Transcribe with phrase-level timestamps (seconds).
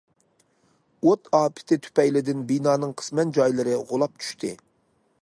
[1.07, 4.57] ئوت ئاپىتى تۈپەيلىدىن بىنانىڭ قىسمەن جايلىرى غۇلاپ چۈشتى.